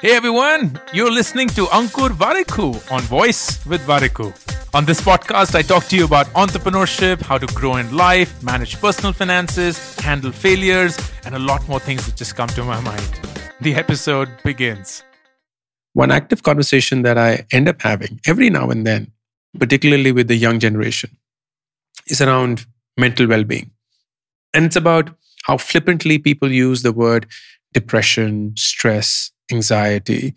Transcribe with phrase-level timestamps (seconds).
[0.00, 4.32] Hey everyone, you're listening to Ankur Warikoo on Voice with Warikoo.
[4.74, 8.80] On this podcast, I talk to you about entrepreneurship, how to grow in life, manage
[8.80, 13.20] personal finances, handle failures, and a lot more things that just come to my mind.
[13.60, 15.02] The episode begins.
[15.92, 19.12] One active conversation that I end up having every now and then,
[19.58, 21.16] particularly with the young generation,
[22.06, 22.64] is around
[22.96, 23.70] mental well being.
[24.54, 25.10] And it's about
[25.44, 27.26] how flippantly people use the word
[27.80, 30.34] depression, stress, anxiety.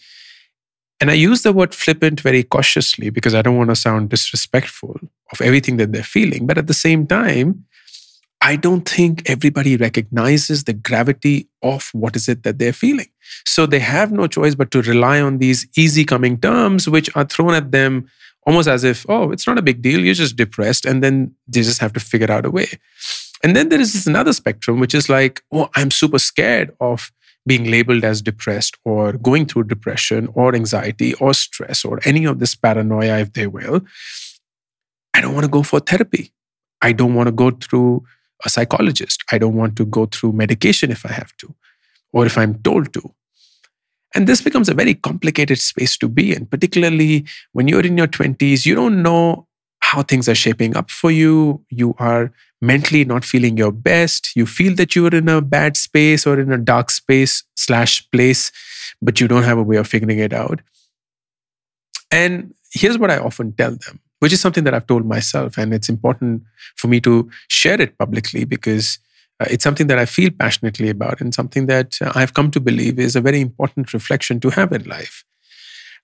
[1.00, 5.00] And I use the word flippant very cautiously because I don't want to sound disrespectful
[5.32, 6.46] of everything that they're feeling.
[6.46, 7.64] But at the same time,
[8.42, 13.10] I don't think everybody recognizes the gravity of what is it that they're feeling.
[13.46, 17.26] So they have no choice but to rely on these easy coming terms, which are
[17.26, 18.10] thrown at them
[18.46, 20.04] almost as if, oh, it's not a big deal.
[20.04, 20.86] You're just depressed.
[20.86, 22.68] And then they just have to figure out a way.
[23.44, 27.12] And then there is this another spectrum, which is like, oh, I'm super scared of
[27.50, 32.38] being labeled as depressed or going through depression or anxiety or stress or any of
[32.38, 33.82] this paranoia, if they will,
[35.16, 36.32] I don't want to go for therapy.
[36.82, 38.04] I don't want to go through
[38.46, 39.24] a psychologist.
[39.32, 41.56] I don't want to go through medication if I have to,
[42.14, 43.14] or if I'm told to.
[44.16, 48.08] And this becomes a very complicated space to be in, particularly when you're in your
[48.08, 48.66] 20s.
[48.66, 49.48] You don't know
[49.80, 51.64] how things are shaping up for you.
[51.70, 54.36] You are mentally not feeling your best.
[54.36, 58.10] You feel that you are in a bad space or in a dark space slash
[58.12, 58.52] place,
[59.02, 60.62] but you don't have a way of figuring it out.
[62.12, 65.58] And here's what I often tell them, which is something that I've told myself.
[65.58, 66.44] And it's important
[66.76, 69.00] for me to share it publicly because
[69.40, 72.60] uh, it's something that I feel passionately about and something that uh, I've come to
[72.60, 75.24] believe is a very important reflection to have in life.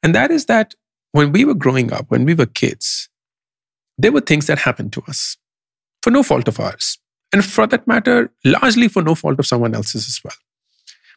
[0.04, 0.74] And that is that
[1.12, 3.10] when we were growing up, when we were kids,
[3.98, 5.38] there were things that happened to us
[6.06, 7.00] for no fault of ours.
[7.34, 10.36] And for that matter, largely for no fault of someone else's as well.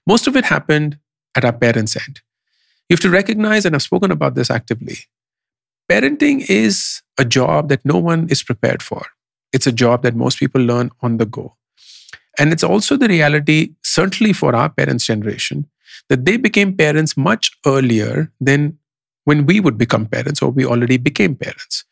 [0.07, 0.99] Most of it happened
[1.37, 2.23] at our parents' end.
[2.89, 4.97] You have to recognize, and I've spoken about this actively,
[5.93, 9.05] parenting is a job that no one is prepared for.
[9.53, 11.57] It's a job that most people learn on the go.
[12.39, 15.67] And it's also the reality, certainly for our parents' generation,
[16.09, 18.79] that they became parents much earlier than
[19.25, 21.85] when we would become parents or we already became parents.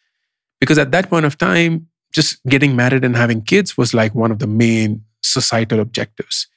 [0.60, 4.31] Because at that point of time, just getting married and having kids was like one
[4.31, 6.49] of the main societal objectives.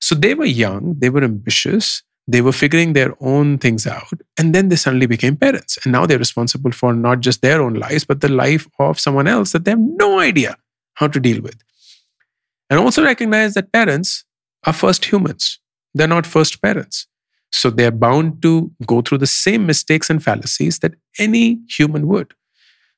[0.00, 4.54] So they were young, they were ambitious, they were figuring their own things out, and
[4.54, 5.78] then they suddenly became parents.
[5.82, 9.26] And now they're responsible for not just their own lives, but the life of someone
[9.26, 10.56] else that they have no idea
[10.94, 11.60] how to deal with.
[12.70, 14.24] And also recognize that parents
[14.64, 15.58] are first humans,
[15.92, 17.08] they're not first parents.
[17.52, 22.32] So they're bound to go through the same mistakes and fallacies that any human would.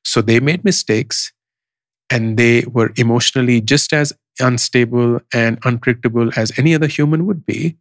[0.05, 1.32] So they made mistakes
[2.13, 7.75] and they were emotionally just as unstable and unpredictable as any other human would be,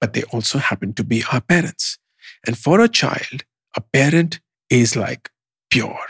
[0.00, 1.98] but they also happen to be our parents.
[2.46, 3.44] And for a child,
[3.76, 4.40] a parent
[4.70, 5.30] is like
[5.70, 6.06] pure.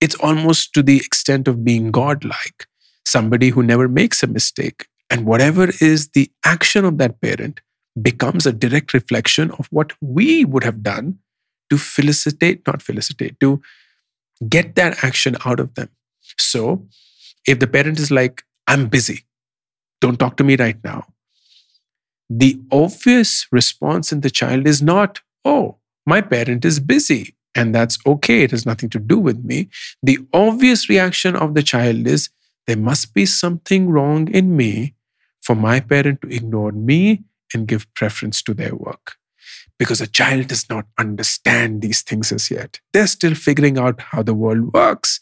[0.00, 2.66] It's almost to the extent of being godlike,
[3.06, 4.88] somebody who never makes a mistake.
[5.08, 7.60] And whatever is the action of that parent
[8.02, 11.18] becomes a direct reflection of what we would have done
[11.70, 13.62] to felicitate, not felicitate, to
[14.48, 15.88] get that action out of them.
[16.44, 16.86] So
[17.46, 19.24] if the parent is like, I'm busy,
[20.00, 21.06] don't talk to me right now,
[22.30, 27.98] the obvious response in the child is not, oh, my parent is busy and that's
[28.06, 28.42] okay.
[28.42, 29.68] It has nothing to do with me.
[30.02, 32.30] The obvious reaction of the child is,
[32.66, 34.94] there must be something wrong in me
[35.42, 39.16] for my parent to ignore me and give preference to their work
[39.78, 42.80] because a child does not understand these things as yet.
[42.92, 45.20] They're still figuring out how the world works.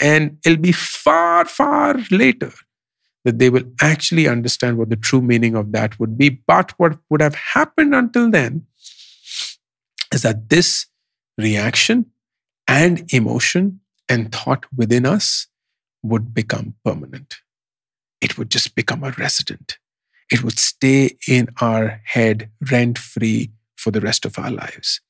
[0.00, 2.52] And it'll be far, far later
[3.24, 6.28] that they will actually understand what the true meaning of that would be.
[6.28, 8.66] But what would have happened until then
[10.12, 10.86] is that this
[11.38, 12.06] reaction
[12.68, 15.46] and emotion and thought within us
[16.02, 17.36] would become permanent.
[18.20, 19.78] It would just become a resident.
[20.30, 25.00] It would stay in our head rent free for the rest of our lives.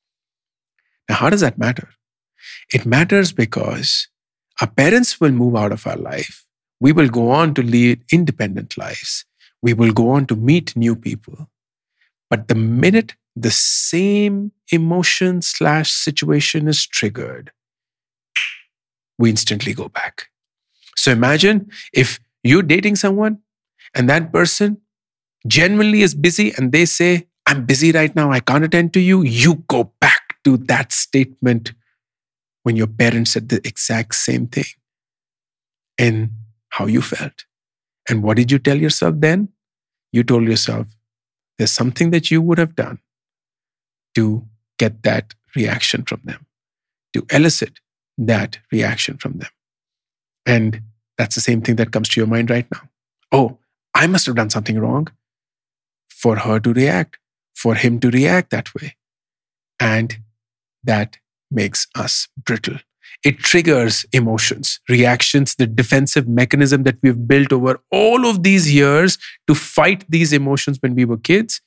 [1.09, 1.91] Now, how does that matter?
[2.73, 4.09] It matters because
[4.61, 6.45] our parents will move out of our life.
[6.81, 9.25] We will go on to lead independent lives.
[9.63, 11.49] We will go on to meet new people.
[12.31, 17.51] But the minute the same emotion slash situation is triggered,
[19.19, 20.29] we instantly go back.
[20.97, 23.39] So imagine if you're dating someone
[23.95, 24.79] and that person
[25.47, 29.23] genuinely is busy and they say, I'm busy right now, I can't attend to you,
[29.23, 31.73] you go back to that statement
[32.65, 34.65] when your parents said the exact same thing
[35.97, 36.31] and
[36.71, 37.45] how you felt.
[38.09, 39.51] And what did you tell yourself then?
[40.13, 40.89] You told yourself,
[41.57, 42.99] There's something that you would have done
[44.17, 44.47] to
[44.79, 46.47] get that reaction from them,
[47.13, 47.81] to elicit
[48.19, 49.51] that reaction from them.
[50.47, 50.83] And
[51.17, 52.89] that's the same thing that comes to your mind right now.
[53.31, 53.59] Oh,
[53.95, 55.09] I must have done something wrong
[56.09, 57.19] for her to react,
[57.55, 58.97] for him to react that way.
[59.81, 60.17] And
[60.83, 61.19] that
[61.55, 62.79] makes us brittle.
[63.25, 69.17] It triggers emotions, reactions, the defensive mechanism that we've built over all of these years
[69.47, 71.61] to fight these emotions when we were kids.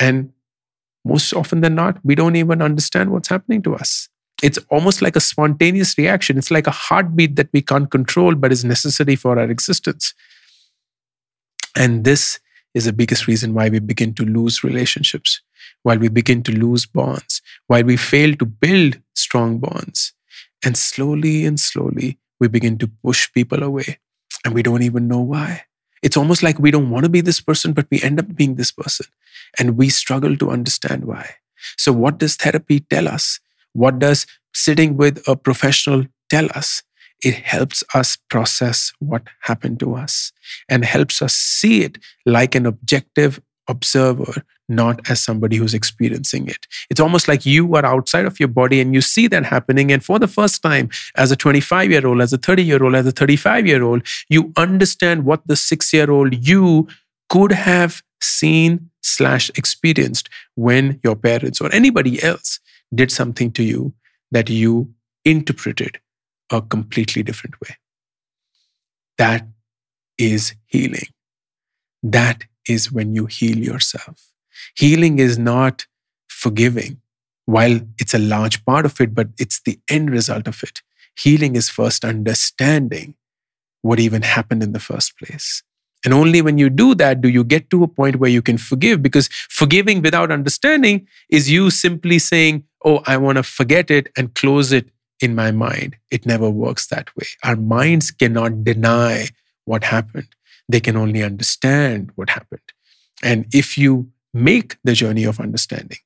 [0.00, 0.32] And
[1.04, 4.08] most often than not, we don't even understand what's happening to us.
[4.42, 6.38] It's almost like a spontaneous reaction.
[6.38, 10.14] It's like a heartbeat that we can't control, but is necessary for our existence.
[11.76, 12.40] And this
[12.74, 15.40] is the biggest reason why we begin to lose relationships,
[15.82, 20.12] while we begin to lose bonds, while we fail to build strong bonds.
[20.64, 23.98] And slowly and slowly, we begin to push people away,
[24.44, 25.64] and we don't even know why.
[26.02, 28.54] It's almost like we don't want to be this person, but we end up being
[28.54, 29.06] this person.
[29.58, 31.34] And we struggle to understand why.
[31.76, 33.40] So, what does therapy tell us?
[33.72, 36.82] What does sitting with a professional tell us?
[37.22, 40.32] It helps us process what happened to us
[40.68, 46.66] and helps us see it like an objective observer, not as somebody who's experiencing it.
[46.90, 49.92] It's almost like you are outside of your body and you see that happening.
[49.92, 52.94] And for the first time, as a 25 year old, as a 30 year old,
[52.94, 56.88] as a 35 year old, you understand what the six year old you
[57.28, 62.60] could have seen slash experienced when your parents or anybody else
[62.94, 63.94] did something to you
[64.30, 64.92] that you
[65.24, 66.00] interpreted
[66.50, 67.76] a completely different way.
[69.18, 69.46] That
[70.18, 71.08] is healing.
[72.02, 74.32] That is when you heal yourself.
[74.76, 75.86] Healing is not
[76.28, 77.00] forgiving,
[77.46, 80.82] while it's a large part of it, but it's the end result of it.
[81.18, 83.14] Healing is first understanding
[83.82, 85.62] what even happened in the first place.
[86.04, 88.56] And only when you do that do you get to a point where you can
[88.56, 94.08] forgive, because forgiving without understanding is you simply saying, Oh, I want to forget it
[94.16, 94.88] and close it
[95.20, 95.96] in my mind.
[96.10, 97.26] It never works that way.
[97.44, 99.28] Our minds cannot deny
[99.64, 100.28] what happened,
[100.68, 102.60] they can only understand what happened.
[103.22, 105.98] And if you make the journey of understanding,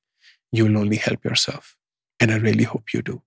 [0.53, 1.77] you will only help yourself.
[2.21, 3.23] And I really hope you do,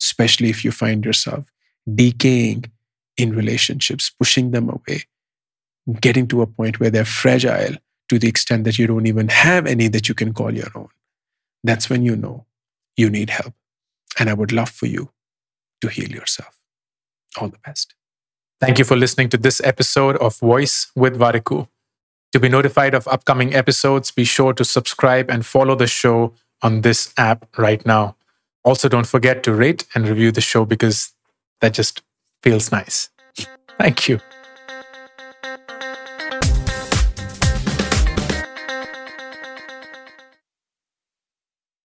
[0.00, 1.50] especially if you find yourself
[1.92, 2.70] decaying
[3.16, 5.04] in relationships, pushing them away,
[6.00, 7.76] getting to a point where they're fragile
[8.08, 10.88] to the extent that you don't even have any that you can call your own.
[11.64, 12.46] That's when you know
[12.96, 13.54] you need help.
[14.18, 15.10] And I would love for you
[15.82, 16.58] to heal yourself.
[17.38, 17.94] All the best.
[18.60, 21.68] Thank you for listening to this episode of Voice with Warikoo.
[22.32, 26.82] To be notified of upcoming episodes, be sure to subscribe and follow the show on
[26.82, 28.16] this app right now.
[28.64, 31.12] Also, don't forget to rate and review the show because
[31.60, 32.02] that just
[32.42, 33.10] feels nice.
[33.78, 34.20] Thank you.